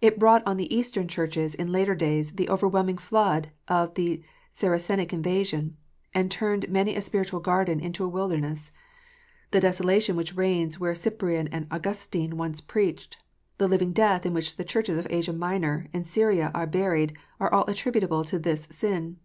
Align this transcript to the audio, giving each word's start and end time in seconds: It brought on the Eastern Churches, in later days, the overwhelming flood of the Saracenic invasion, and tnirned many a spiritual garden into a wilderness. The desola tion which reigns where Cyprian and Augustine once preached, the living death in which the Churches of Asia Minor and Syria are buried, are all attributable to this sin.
It 0.00 0.20
brought 0.20 0.46
on 0.46 0.56
the 0.56 0.72
Eastern 0.72 1.08
Churches, 1.08 1.52
in 1.52 1.72
later 1.72 1.96
days, 1.96 2.30
the 2.36 2.48
overwhelming 2.48 2.96
flood 2.96 3.50
of 3.66 3.92
the 3.96 4.22
Saracenic 4.52 5.12
invasion, 5.12 5.76
and 6.14 6.30
tnirned 6.30 6.68
many 6.68 6.94
a 6.94 7.00
spiritual 7.02 7.40
garden 7.40 7.80
into 7.80 8.04
a 8.04 8.08
wilderness. 8.08 8.70
The 9.50 9.58
desola 9.60 10.00
tion 10.00 10.14
which 10.14 10.36
reigns 10.36 10.78
where 10.78 10.94
Cyprian 10.94 11.48
and 11.48 11.66
Augustine 11.72 12.36
once 12.36 12.60
preached, 12.60 13.20
the 13.56 13.66
living 13.66 13.90
death 13.90 14.24
in 14.24 14.32
which 14.32 14.54
the 14.58 14.64
Churches 14.64 14.96
of 14.96 15.08
Asia 15.10 15.32
Minor 15.32 15.88
and 15.92 16.06
Syria 16.06 16.52
are 16.54 16.68
buried, 16.68 17.16
are 17.40 17.52
all 17.52 17.64
attributable 17.66 18.22
to 18.26 18.38
this 18.38 18.68
sin. 18.70 19.16